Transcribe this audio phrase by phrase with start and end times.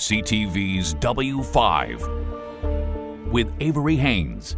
[0.00, 4.56] CTV's W5 with Avery Haines.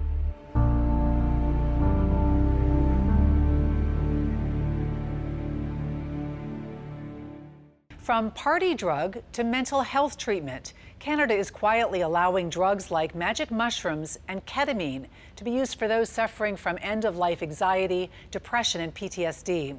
[7.98, 14.20] From party drug to mental health treatment, Canada is quietly allowing drugs like magic mushrooms
[14.28, 18.94] and ketamine to be used for those suffering from end of life anxiety, depression, and
[18.94, 19.76] PTSD.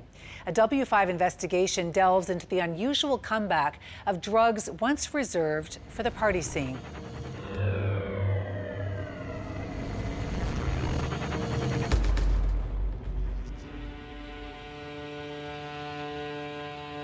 [0.48, 6.42] A W5 investigation delves into the unusual comeback of drugs once reserved for the party
[6.42, 6.78] scene.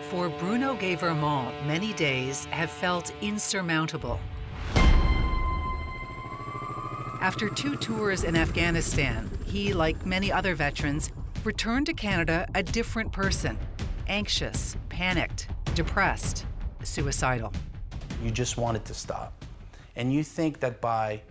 [0.10, 4.20] For Bruno Guévremont, many days have felt insurmountable.
[7.22, 11.12] After two tours in Afghanistan, he, like many other veterans,
[11.44, 13.56] returned to Canada a different person
[14.08, 16.48] anxious, panicked, depressed,
[16.82, 17.54] suicidal.
[18.24, 19.46] You just want it to stop.
[19.96, 21.22] And you think that by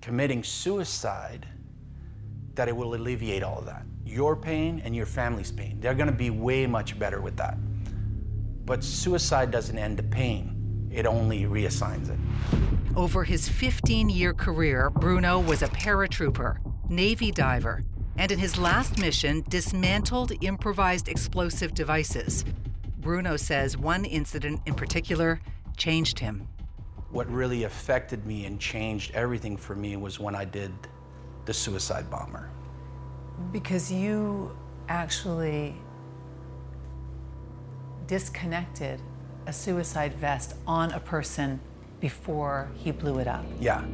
[0.00, 1.46] committing suicide,
[2.54, 3.84] that it will alleviate all of that.
[4.06, 5.78] Your pain and your family's pain.
[5.78, 7.58] They're gonna be way much better with that.
[8.66, 12.18] But suicide doesn't end the pain, it only reassigns it.
[12.96, 17.84] Over his 15 year career, Bruno was a paratrooper, Navy diver,
[18.16, 22.44] and in his last mission, dismantled improvised explosive devices.
[22.98, 25.40] Bruno says one incident in particular
[25.76, 26.48] changed him.
[27.10, 30.72] What really affected me and changed everything for me was when I did
[31.44, 32.48] the suicide bomber.
[33.52, 34.56] Because you
[34.88, 35.76] actually
[38.06, 39.00] disconnected
[39.46, 41.60] a suicide vest on a person
[42.00, 43.44] before he blew it up.
[43.60, 43.84] Yeah.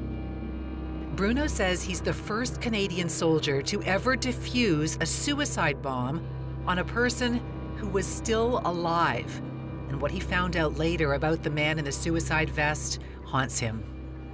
[1.17, 6.25] Bruno says he's the first Canadian soldier to ever defuse a suicide bomb
[6.67, 7.41] on a person
[7.77, 9.41] who was still alive.
[9.89, 13.85] And what he found out later about the man in the suicide vest haunts him.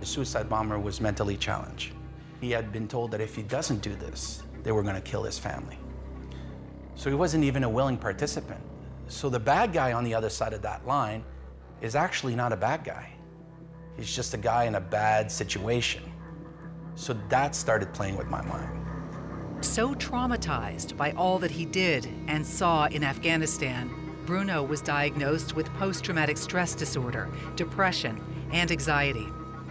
[0.01, 1.95] The suicide bomber was mentally challenged.
[2.41, 5.23] He had been told that if he doesn't do this, they were going to kill
[5.23, 5.79] his family.
[6.95, 8.61] So he wasn't even a willing participant.
[9.09, 11.25] So the bad guy on the other side of that line
[11.81, 13.11] is actually not a bad guy.
[13.97, 16.03] He's just a guy in a bad situation.
[16.97, 18.85] So that started playing with my mind.
[19.65, 23.91] So traumatized by all that he did and saw in Afghanistan,
[24.27, 29.29] Bruno was diagnosed with post traumatic stress disorder, depression, and anxiety.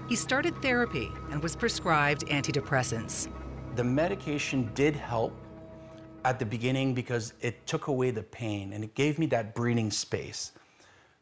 [0.08, 3.28] He started therapy and was prescribed antidepressants.
[3.76, 5.38] The medication did help
[6.26, 9.92] at the beginning because it took away the pain and it gave me that breathing
[9.92, 10.52] space.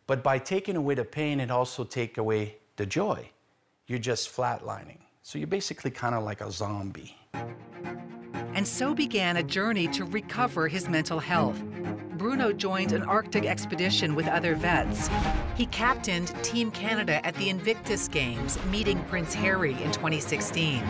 [0.08, 3.30] But by taking away the pain, it also take away the joy.
[3.86, 5.00] You're just flatlining.
[5.22, 7.18] So you're basically kind of like a zombie.
[8.56, 11.62] And so began a journey to recover his mental health.
[12.18, 15.10] Bruno joined an Arctic expedition with other vets.
[15.56, 20.82] He captained Team Canada at the Invictus Games, meeting Prince Harry in 2016.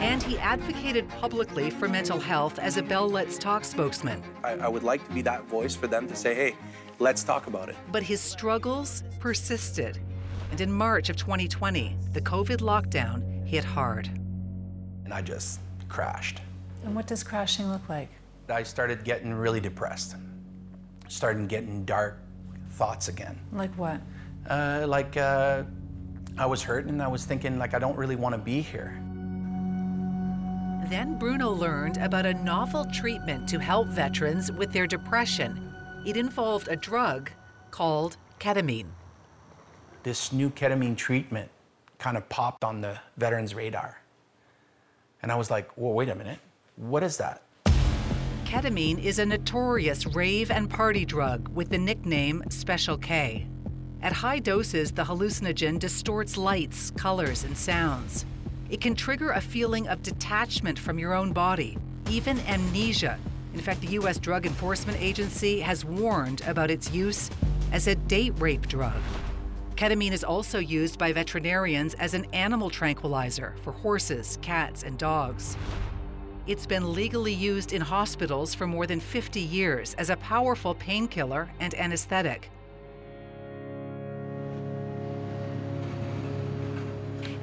[0.00, 4.22] And he advocated publicly for mental health as a Bell Let's Talk spokesman.
[4.44, 6.56] I, I would like to be that voice for them to say, hey,
[7.00, 7.74] let's talk about it.
[7.90, 9.98] But his struggles persisted.
[10.52, 14.08] And in March of 2020, the COVID lockdown hit hard.
[15.04, 15.58] And I just
[15.88, 16.42] crashed.
[16.84, 18.08] And what does crashing look like?
[18.48, 20.14] I started getting really depressed.
[21.08, 22.20] Started getting dark
[22.70, 23.36] thoughts again.
[23.52, 24.00] Like what?
[24.48, 25.64] Uh, like uh,
[26.38, 29.02] I was hurting and I was thinking like I don't really want to be here.
[30.86, 35.74] Then Bruno learned about a novel treatment to help veterans with their depression.
[36.06, 37.30] It involved a drug
[37.70, 38.86] called ketamine.
[40.02, 41.50] This new ketamine treatment
[41.98, 44.00] kind of popped on the veterans' radar.
[45.22, 46.38] And I was like, well, wait a minute,
[46.76, 47.42] what is that?
[48.44, 53.46] Ketamine is a notorious rave and party drug with the nickname Special K.
[54.00, 58.24] At high doses, the hallucinogen distorts lights, colors, and sounds.
[58.70, 61.78] It can trigger a feeling of detachment from your own body,
[62.10, 63.18] even amnesia.
[63.54, 64.18] In fact, the U.S.
[64.18, 67.30] Drug Enforcement Agency has warned about its use
[67.72, 69.00] as a date rape drug.
[69.76, 75.56] Ketamine is also used by veterinarians as an animal tranquilizer for horses, cats, and dogs.
[76.46, 81.48] It's been legally used in hospitals for more than 50 years as a powerful painkiller
[81.60, 82.50] and anesthetic.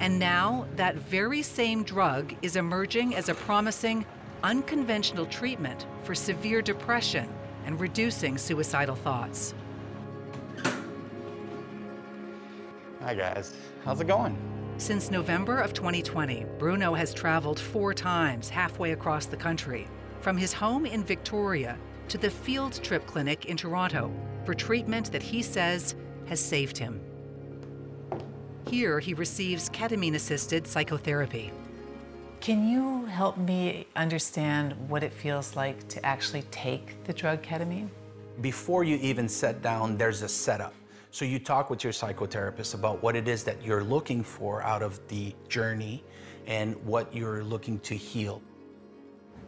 [0.05, 4.05] And now, that very same drug is emerging as a promising,
[4.43, 7.27] unconventional treatment for severe depression
[7.65, 9.55] and reducing suicidal thoughts.
[13.01, 13.55] Hi, guys.
[13.83, 14.37] How's it going?
[14.77, 19.87] Since November of 2020, Bruno has traveled four times halfway across the country,
[20.21, 21.79] from his home in Victoria
[22.09, 24.13] to the Field Trip Clinic in Toronto,
[24.45, 25.95] for treatment that he says
[26.27, 27.01] has saved him.
[28.69, 31.51] Here, he receives ketamine assisted psychotherapy.
[32.41, 37.89] Can you help me understand what it feels like to actually take the drug ketamine?
[38.41, 40.73] Before you even sit down, there's a setup.
[41.11, 44.81] So you talk with your psychotherapist about what it is that you're looking for out
[44.81, 46.03] of the journey
[46.47, 48.41] and what you're looking to heal.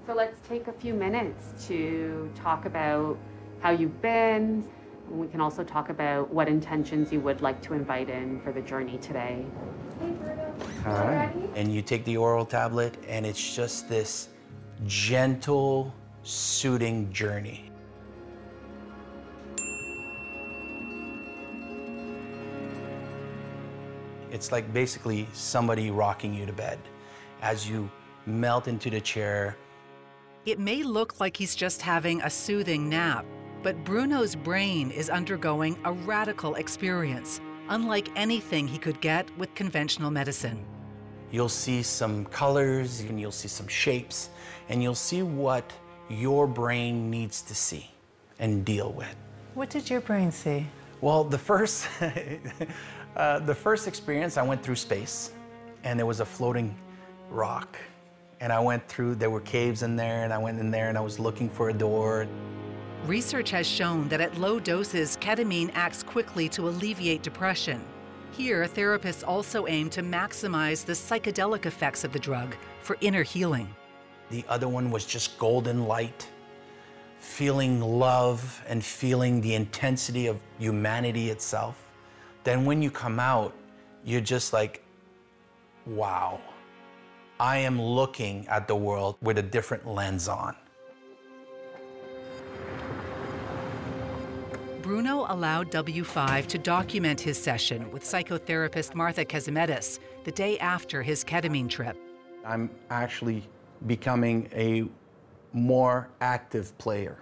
[0.05, 3.17] So let's take a few minutes to talk about
[3.61, 4.63] how you've been.
[5.09, 8.61] We can also talk about what intentions you would like to invite in for the
[8.61, 9.45] journey today.
[10.83, 11.31] Hi.
[11.55, 14.29] And you take the oral tablet, and it's just this
[14.85, 15.93] gentle,
[16.23, 17.71] soothing journey.
[24.29, 26.79] It's like basically somebody rocking you to bed
[27.41, 27.89] as you
[28.25, 29.55] melt into the chair.
[30.45, 33.25] It may look like he's just having a soothing nap,
[33.67, 40.09] but Bruno's brain is undergoing a radical experience, unlike anything he could get with conventional
[40.09, 40.65] medicine.
[41.31, 44.29] You'll see some colors and you'll see some shapes,
[44.69, 45.69] and you'll see what
[46.07, 47.91] your brain needs to see
[48.39, 49.13] and deal with.
[49.53, 50.65] What did your brain see?
[51.01, 51.89] Well, the first,
[53.17, 55.33] uh, the first experience, I went through space,
[55.83, 56.73] and there was a floating
[57.29, 57.77] rock,
[58.39, 59.15] and I went through.
[59.15, 61.67] There were caves in there, and I went in there, and I was looking for
[61.67, 62.29] a door.
[63.05, 67.81] Research has shown that at low doses, ketamine acts quickly to alleviate depression.
[68.31, 73.73] Here, therapists also aim to maximize the psychedelic effects of the drug for inner healing.
[74.29, 76.27] The other one was just golden light,
[77.19, 81.87] feeling love and feeling the intensity of humanity itself.
[82.43, 83.53] Then when you come out,
[84.03, 84.83] you're just like,
[85.85, 86.41] wow,
[87.39, 90.55] I am looking at the world with a different lens on.
[94.87, 101.25] Bruno allowed W5 to document his session with psychotherapist Martha Kazimedis the day after his
[101.25, 101.97] ketamine trip.
[102.45, 103.43] I'm actually
[103.85, 104.85] becoming a
[105.51, 107.17] more active player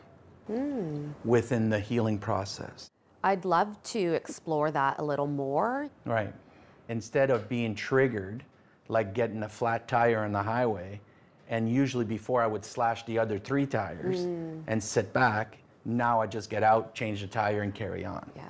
[0.45, 1.07] hmm.
[1.23, 2.91] within the healing process.
[3.23, 5.89] I'd love to explore that a little more.
[6.05, 6.35] Right.
[6.89, 8.43] Instead of being triggered,
[8.89, 11.01] like getting a flat tire on the highway,
[11.49, 14.59] and usually before I would slash the other three tires hmm.
[14.67, 18.29] and sit back, now I just get out, change the tire, and carry on.
[18.35, 18.49] Yeah.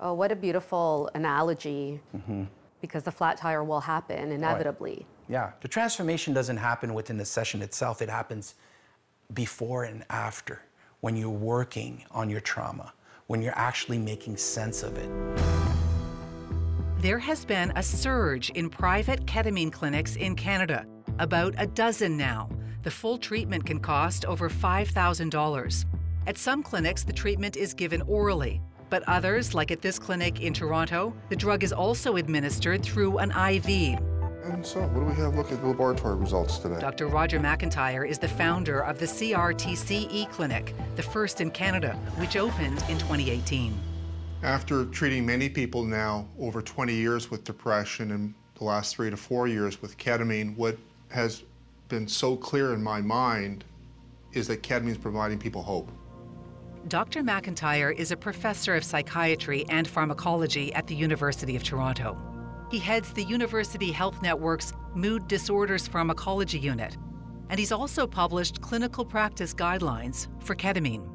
[0.00, 2.00] Oh, what a beautiful analogy.
[2.14, 2.44] Mm-hmm.
[2.80, 5.06] Because the flat tire will happen inevitably.
[5.28, 5.52] Yeah.
[5.60, 8.56] The transformation doesn't happen within the session itself, it happens
[9.32, 10.60] before and after
[11.00, 12.92] when you're working on your trauma,
[13.28, 15.10] when you're actually making sense of it.
[16.98, 20.86] There has been a surge in private ketamine clinics in Canada,
[21.18, 22.48] about a dozen now.
[22.82, 25.84] The full treatment can cost over $5,000.
[26.24, 28.60] At some clinics, the treatment is given orally,
[28.90, 33.32] but others, like at this clinic in Toronto, the drug is also administered through an
[33.32, 33.98] IV.
[34.44, 35.34] And so, what do we have?
[35.34, 36.78] Look at the laboratory results today.
[36.78, 37.08] Dr.
[37.08, 42.84] Roger McIntyre is the founder of the CRTCE clinic, the first in Canada, which opened
[42.88, 43.76] in 2018.
[44.44, 49.16] After treating many people now over 20 years with depression and the last three to
[49.16, 50.78] four years with ketamine, what
[51.08, 51.42] has
[51.88, 53.64] been so clear in my mind
[54.34, 55.90] is that ketamine is providing people hope.
[56.88, 57.22] Dr.
[57.22, 62.18] McIntyre is a professor of psychiatry and pharmacology at the University of Toronto.
[62.72, 66.96] He heads the University Health Network's Mood Disorders Pharmacology Unit,
[67.50, 71.08] and he's also published clinical practice guidelines for ketamine.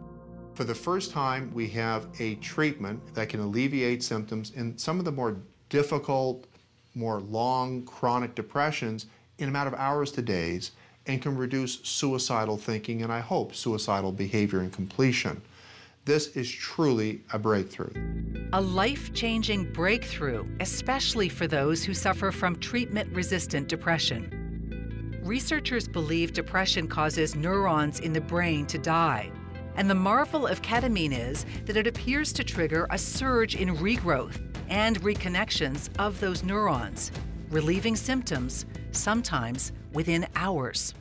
[0.53, 5.05] For the first time, we have a treatment that can alleviate symptoms in some of
[5.05, 5.35] the more
[5.67, 6.47] difficult,
[6.95, 9.07] more long, chronic depressions
[9.37, 10.71] in a matter of hours to days
[11.07, 15.41] and can reduce suicidal thinking and I hope suicidal behavior and completion.
[16.07, 17.91] This is truly a breakthrough.
[18.53, 25.19] A life changing breakthrough, especially for those who suffer from treatment resistant depression.
[25.21, 29.29] Researchers believe depression causes neurons in the brain to die.
[29.75, 34.39] And the marvel of ketamine is that it appears to trigger a surge in regrowth
[34.69, 37.11] and reconnections of those neurons,
[37.49, 40.93] relieving symptoms, sometimes within hours.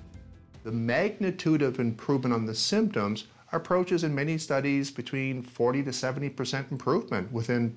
[0.64, 6.70] The magnitude of improvement on the symptoms approaches in many studies between 40 to 70%
[6.70, 7.76] improvement within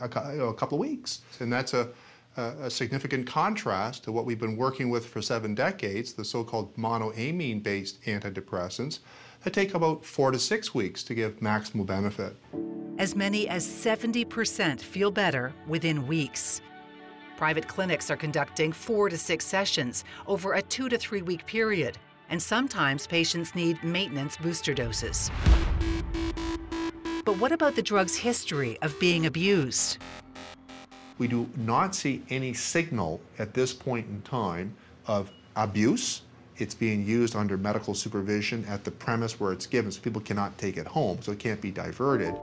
[0.00, 1.22] a, couple of weeks.
[1.40, 1.88] And that's a,
[2.36, 7.62] a, significant contrast to what we've been working with for seven decades, the so-called monoamine
[7.62, 9.00] based antidepressants
[9.44, 12.36] that take about four to six weeks to give maximal benefit.
[12.98, 16.60] As many as 70% feel better within weeks.
[17.36, 21.98] Private clinics are conducting four to six sessions over a two to three week period,
[22.32, 25.30] and sometimes patients need maintenance booster doses.
[27.24, 29.98] But what about the drug's history of being abused?
[31.18, 34.74] We do not see any signal at this point in time
[35.06, 36.22] of abuse.
[36.56, 40.56] It's being used under medical supervision at the premise where it's given, so people cannot
[40.56, 42.34] take it home, so it can't be diverted.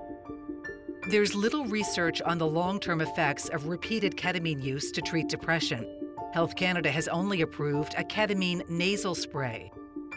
[1.09, 6.08] There's little research on the long term effects of repeated ketamine use to treat depression.
[6.31, 9.71] Health Canada has only approved a ketamine nasal spray.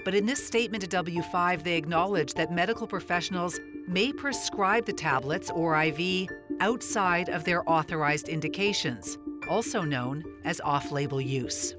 [0.04, 5.50] But in this statement to W5, they acknowledge that medical professionals may prescribe the tablets
[5.50, 6.28] or IV
[6.60, 9.16] outside of their authorized indications,
[9.48, 11.74] also known as off label use.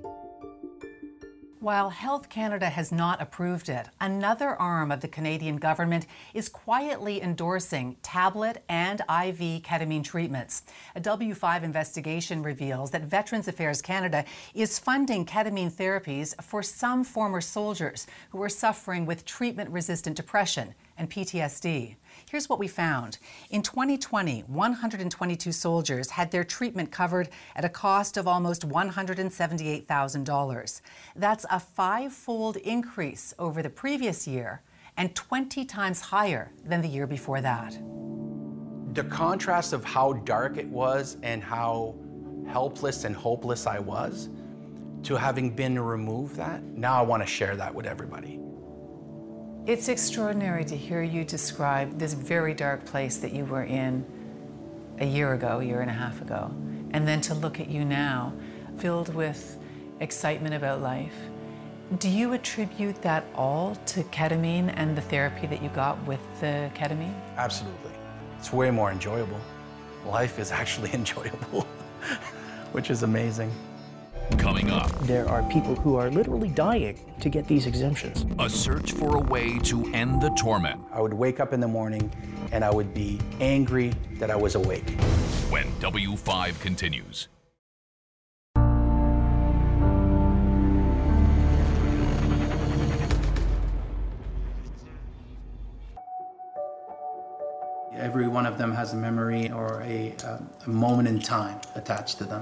[1.64, 7.22] While Health Canada has not approved it, another arm of the Canadian government is quietly
[7.22, 10.64] endorsing tablet and IV ketamine treatments.
[10.94, 17.40] A W5 investigation reveals that Veterans Affairs Canada is funding ketamine therapies for some former
[17.40, 21.96] soldiers who are suffering with treatment resistant depression and PTSD.
[22.34, 23.20] Here's what we found.
[23.52, 30.82] In 2020, 122 soldiers had their treatment covered at a cost of almost $178,000.
[31.16, 34.64] That's a five fold increase over the previous year
[34.98, 37.78] and 20 times higher than the year before that.
[38.96, 41.94] The contrast of how dark it was and how
[42.48, 44.30] helpless and hopeless I was
[45.04, 48.43] to having been removed that, now I want to share that with everybody.
[49.66, 54.06] It's extraordinary to hear you describe this very dark place that you were in
[55.00, 56.52] a year ago, a year and a half ago,
[56.92, 58.34] and then to look at you now,
[58.78, 59.58] filled with
[60.02, 61.16] excitement about life.
[62.00, 66.70] Do you attribute that all to ketamine and the therapy that you got with the
[66.76, 67.16] ketamine?
[67.38, 67.92] Absolutely.
[68.40, 69.40] It's way more enjoyable.
[70.06, 71.62] Life is actually enjoyable,
[72.74, 73.50] which is amazing.
[74.38, 78.26] Coming up, There are people who are literally dying to get these exemptions.
[78.40, 81.68] a search for a way to end the torment I would wake up in the
[81.68, 82.12] morning
[82.52, 84.90] and I would be angry that I was awake.
[85.50, 87.28] when W5 continues.
[97.96, 102.18] Every one of them has a memory or a, uh, a moment in time attached
[102.20, 102.42] to them.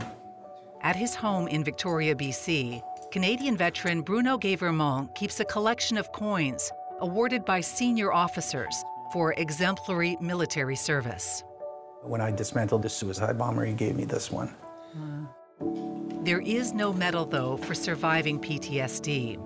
[0.83, 6.71] At his home in Victoria, BC, Canadian veteran Bruno Guévremont keeps a collection of coins
[7.01, 8.83] awarded by senior officers
[9.13, 11.43] for exemplary military service.
[12.01, 14.55] When I dismantled the suicide bomber, he gave me this one.
[16.23, 19.39] There is no medal, though, for surviving PTSD.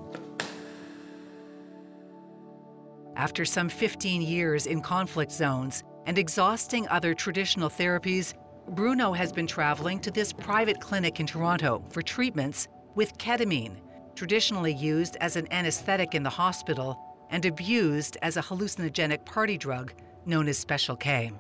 [3.18, 8.34] After some 15 years in conflict zones and exhausting other traditional therapies,
[8.70, 13.78] Bruno has been traveling to this private clinic in Toronto for treatments with ketamine,
[14.16, 19.94] traditionally used as an anesthetic in the hospital and abused as a hallucinogenic party drug
[20.26, 21.32] known as Special K.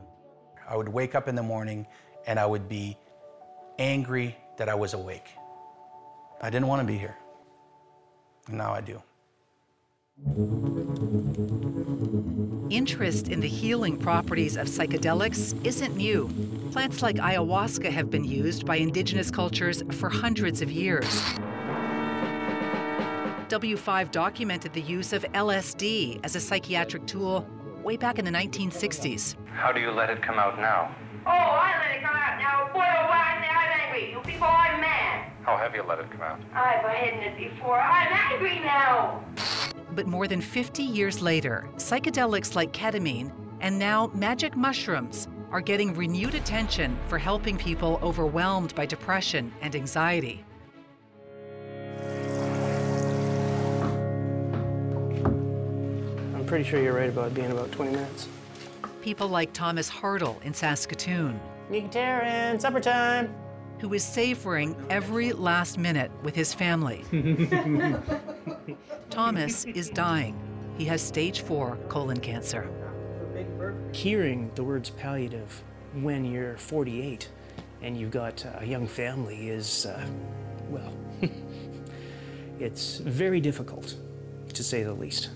[0.67, 1.87] I would wake up in the morning
[2.27, 2.97] and I would be
[3.79, 5.29] angry that I was awake.
[6.41, 7.15] I didn't want to be here.
[8.47, 9.01] And now I do.
[12.69, 16.29] Interest in the healing properties of psychedelics isn't new.
[16.75, 21.05] Plants like ayahuasca have been used by indigenous cultures for hundreds of years.
[23.47, 27.47] W5 documented the use of LSD as a psychiatric tool
[27.81, 29.37] way back in the 1960s.
[29.53, 30.93] How do you let it come out now?
[31.25, 32.65] Oh, I let it come out now.
[32.73, 34.11] Boy, oh, boy, I'm, I'm angry.
[34.11, 35.31] You people, I'm mad.
[35.43, 36.41] How have you let it come out?
[36.53, 37.79] I've hidden it before.
[37.79, 39.23] I'm angry now.
[39.91, 45.93] But more than 50 years later, psychedelics like ketamine and now magic mushrooms are getting
[45.93, 50.43] renewed attention for helping people overwhelmed by depression and anxiety.
[56.35, 58.27] I'm pretty sure you're right about it being about 20 minutes.
[59.01, 63.33] People like Thomas Hartle in Saskatoon, Nicotarian, supper time.
[63.79, 67.05] who is savoring every last minute with his family.
[69.09, 70.37] Thomas is dying.
[70.77, 72.69] He has stage four colon cancer.
[73.91, 75.63] Hearing the words palliative
[76.01, 77.29] when you're 48
[77.81, 80.05] and you've got a young family is, uh,
[80.69, 80.93] well,
[82.59, 83.95] it's very difficult,
[84.53, 85.29] to say the least.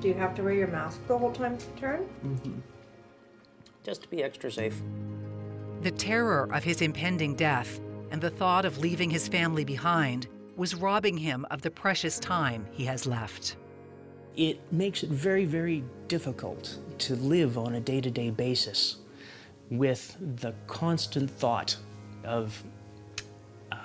[0.00, 2.62] Do you have to wear your mask the whole time to turn?
[3.82, 4.82] Just to be extra safe.
[5.82, 10.74] The terror of his impending death and the thought of leaving his family behind was
[10.74, 13.56] robbing him of the precious time he has left.
[14.36, 18.96] It makes it very, very difficult to live on a day to day basis
[19.70, 21.76] with the constant thought
[22.24, 22.62] of
[23.72, 23.78] um,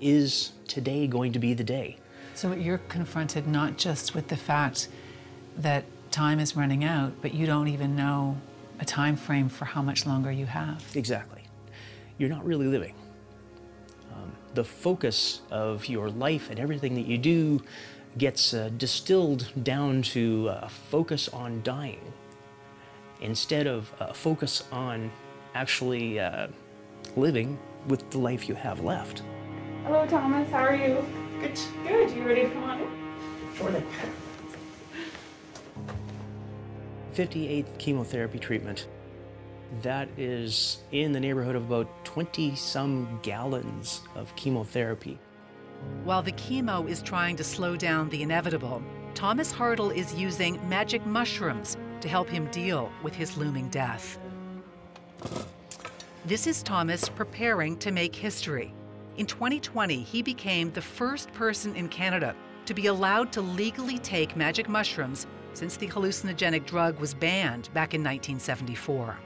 [0.00, 1.96] is today going to be the day?
[2.34, 4.88] So you're confronted not just with the fact
[5.58, 8.36] that time is running out, but you don't even know
[8.78, 10.84] a time frame for how much longer you have.
[10.94, 11.42] Exactly.
[12.18, 12.94] You're not really living.
[14.14, 17.62] Um, the focus of your life and everything that you do
[18.18, 22.12] gets uh, distilled down to a focus on dying
[23.20, 25.10] instead of a focus on
[25.54, 26.48] actually uh,
[27.16, 27.58] living
[27.88, 29.22] with the life you have left.
[29.84, 30.50] Hello, Thomas.
[30.50, 31.04] How are you?
[31.40, 31.58] Good.
[31.86, 32.10] Good.
[32.10, 32.88] You ready to come on in?
[33.56, 33.82] Sure
[37.14, 38.88] 58th chemotherapy treatment.
[39.82, 45.18] That is in the neighborhood of about 20 some gallons of chemotherapy.
[46.04, 48.82] While the chemo is trying to slow down the inevitable,
[49.14, 54.18] Thomas Hartle is using magic mushrooms to help him deal with his looming death.
[56.24, 58.74] This is Thomas preparing to make history.
[59.16, 62.34] In 2020, he became the first person in Canada
[62.66, 67.94] to be allowed to legally take magic mushrooms since the hallucinogenic drug was banned back
[67.94, 69.16] in 1974.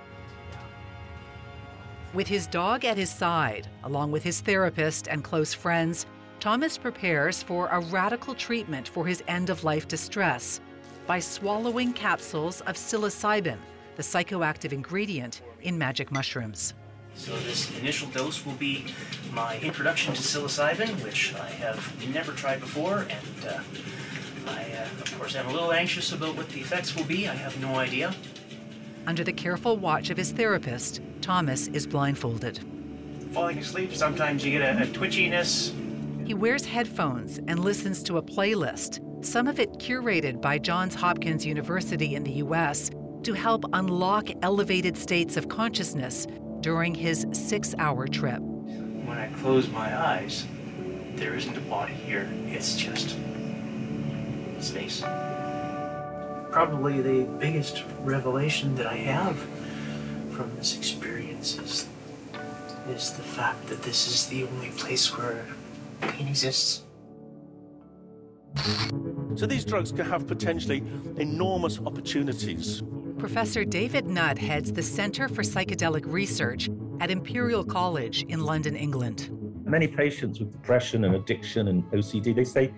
[2.12, 6.06] With his dog at his side, along with his therapist and close friends,
[6.40, 10.62] Thomas prepares for a radical treatment for his end of life distress
[11.06, 13.58] by swallowing capsules of psilocybin,
[13.96, 16.72] the psychoactive ingredient in magic mushrooms.
[17.14, 18.86] So, this initial dose will be
[19.34, 23.60] my introduction to psilocybin, which I have never tried before, and uh,
[24.46, 27.28] I, uh, of course, am a little anxious about what the effects will be.
[27.28, 28.14] I have no idea.
[29.06, 32.60] Under the careful watch of his therapist, Thomas is blindfolded.
[33.32, 35.74] Falling asleep, sometimes you get a, a twitchiness.
[36.30, 41.44] He wears headphones and listens to a playlist, some of it curated by Johns Hopkins
[41.44, 42.88] University in the US
[43.24, 46.28] to help unlock elevated states of consciousness
[46.60, 48.38] during his six hour trip.
[48.38, 50.46] When I close my eyes,
[51.16, 53.16] there isn't a body here, it's just
[54.60, 55.00] space.
[56.52, 59.36] Probably the biggest revelation that I have
[60.30, 61.88] from this experience is,
[62.88, 65.44] is the fact that this is the only place where
[66.00, 66.84] pain exists.
[69.36, 70.82] So these drugs can have potentially
[71.16, 72.82] enormous opportunities.
[73.18, 76.68] Professor David Nutt heads the Center for Psychedelic Research
[77.00, 79.30] at Imperial College in London, England.
[79.64, 82.72] Many patients with depression and addiction and OCD, they say,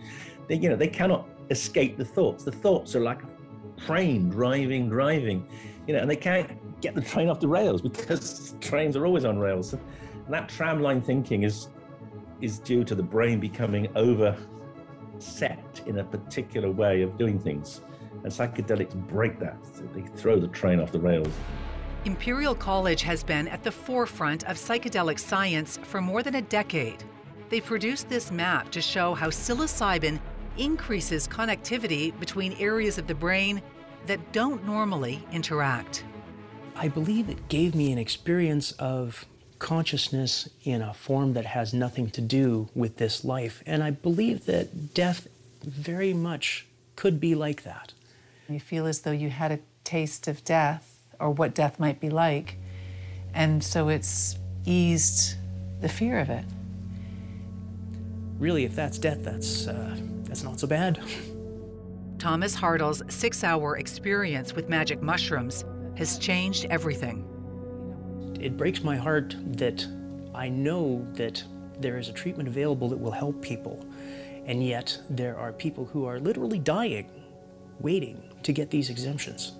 [0.49, 2.45] they, you know, they cannot escape the thoughts.
[2.45, 5.47] The thoughts are like a train driving, driving,
[5.87, 9.25] you know, and they can't get the train off the rails because trains are always
[9.25, 9.73] on rails.
[9.73, 9.83] And
[10.35, 11.69] that tramline thinking is
[12.42, 14.37] is due to the brain becoming over
[15.18, 17.81] set in a particular way of doing things.
[18.24, 19.59] And psychedelics break that.
[19.94, 21.33] They throw the train off the rails.
[22.05, 27.05] Imperial College has been at the forefront of psychedelic science for more than a decade.
[27.48, 30.20] They produced this map to show how psilocybin
[30.57, 33.62] increases connectivity between areas of the brain
[34.07, 36.05] that don't normally interact.
[36.74, 39.26] I believe it gave me an experience of
[39.62, 43.62] consciousness in a form that has nothing to do with this life.
[43.64, 45.29] And I believe that death
[45.62, 47.92] very much could be like that.
[48.48, 52.11] You feel as though you had a taste of death or what death might be
[52.11, 52.59] like.
[53.35, 55.37] And so it's eased
[55.81, 56.44] the fear of it.
[58.40, 61.01] Really, if that's death, that's, uh, that's not so bad.
[62.18, 65.64] Thomas Hartle's six hour experience with magic mushrooms
[65.96, 67.32] has changed everything.
[68.42, 69.87] It breaks my heart that
[70.35, 71.44] I know that
[71.78, 73.87] there is a treatment available that will help people,
[74.46, 77.09] and yet there are people who are literally dying,
[77.78, 79.52] waiting to get these exemptions.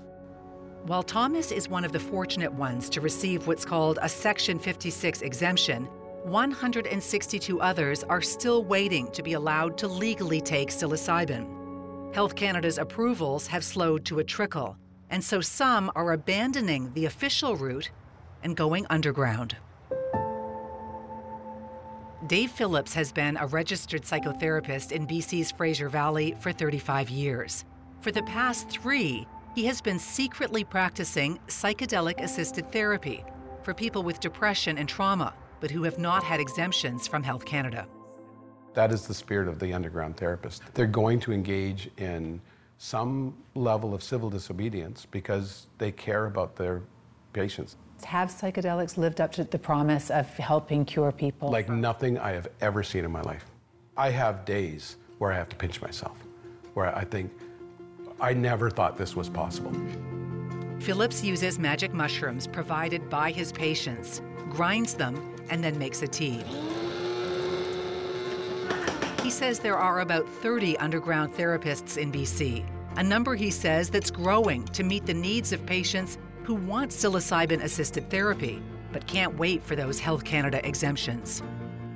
[0.83, 5.23] While Thomas is one of the fortunate ones to receive what's called a Section 56
[5.23, 5.85] exemption,
[6.25, 11.47] 162 others are still waiting to be allowed to legally take psilocybin.
[12.13, 14.77] Health Canada's approvals have slowed to a trickle,
[15.11, 17.89] and so some are abandoning the official route
[18.43, 19.57] and going underground.
[22.27, 27.65] Dave Phillips has been a registered psychotherapist in BC's Fraser Valley for 35 years.
[28.01, 33.25] For the past three, he has been secretly practicing psychedelic assisted therapy
[33.63, 37.87] for people with depression and trauma, but who have not had exemptions from Health Canada.
[38.75, 40.63] That is the spirit of the underground therapist.
[40.75, 42.41] They're going to engage in
[42.79, 46.83] some level of civil disobedience because they care about their
[47.33, 47.77] patients.
[48.05, 51.51] Have psychedelics lived up to the promise of helping cure people?
[51.51, 53.45] Like nothing I have ever seen in my life.
[53.97, 56.17] I have days where I have to pinch myself,
[56.75, 57.31] where I think,
[58.21, 59.73] I never thought this was possible.
[60.81, 66.43] Phillips uses magic mushrooms provided by his patients, grinds them, and then makes a tea.
[69.23, 72.65] He says there are about 30 underground therapists in BC,
[72.97, 77.63] a number he says that's growing to meet the needs of patients who want psilocybin
[77.63, 81.43] assisted therapy but can't wait for those Health Canada exemptions.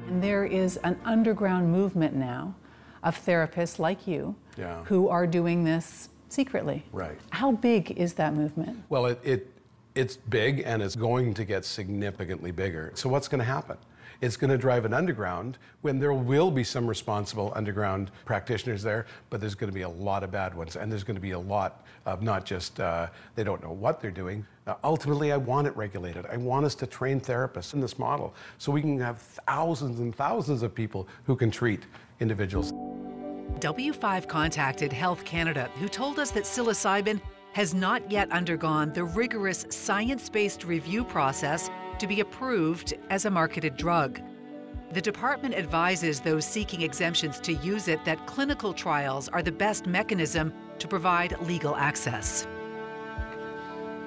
[0.07, 2.55] And there is an underground movement now
[3.03, 4.83] of therapists like you Yeah.
[4.85, 6.85] who are doing this secretly.
[6.93, 7.19] Right.
[7.31, 8.83] How big is that movement?
[8.89, 9.53] Well, it, it
[9.95, 12.93] it's big and it's going to get significantly bigger.
[12.95, 13.77] So what's going to happen?
[14.21, 19.07] It's going to drive an underground when there will be some responsible underground practitioners there,
[19.31, 21.33] but there's going to be a lot of bad ones, and there's going to be
[21.33, 24.47] a lot of not just uh, they don't know what they're doing.
[24.67, 26.25] Uh, ultimately, I want it regulated.
[26.27, 30.15] I want us to train therapists in this model so we can have thousands and
[30.15, 31.85] thousands of people who can treat
[32.21, 32.73] individuals.
[33.61, 37.21] W5 contacted Health Canada, who told us that psilocybin
[37.53, 43.31] has not yet undergone the rigorous science based review process to be approved as a
[43.31, 44.21] marketed drug.
[44.93, 49.87] The department advises those seeking exemptions to use it that clinical trials are the best
[49.87, 52.47] mechanism to provide legal access.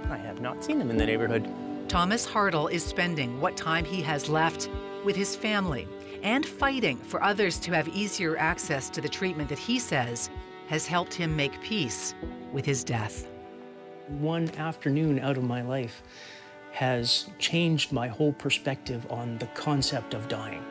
[0.10, 1.47] I have not seen them in the neighborhood.
[1.88, 4.69] Thomas Hartle is spending what time he has left
[5.04, 5.88] with his family
[6.23, 10.30] and fighting for others to have easier access to the treatment that he says
[10.67, 12.13] has helped him make peace
[12.52, 13.28] with his death.
[14.08, 16.04] One afternoon out of my life
[16.79, 20.63] has changed my whole perspective on the concept of dying.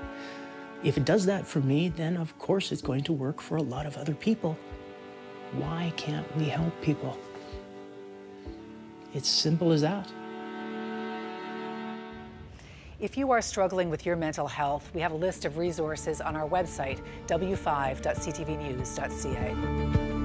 [0.83, 3.63] If it does that for me, then of course it's going to work for a
[3.63, 4.57] lot of other people.
[5.53, 7.19] Why can't we help people?
[9.13, 10.11] It's simple as that.
[13.01, 16.37] If you are struggling with your mental health, we have a list of resources on
[16.37, 20.18] our website, w5.ctvnews.ca.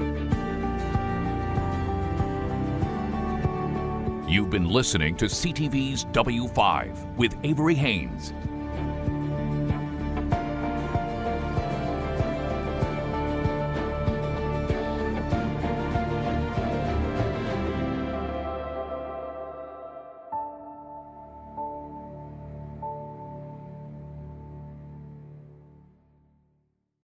[4.33, 8.33] You've been listening to CTV's W5 with Avery Haines.